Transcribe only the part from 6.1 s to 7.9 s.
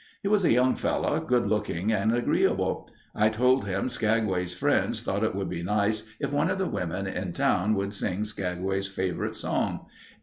if one of the women in town